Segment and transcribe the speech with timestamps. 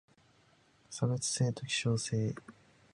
[0.89, 2.33] 差別性と希少性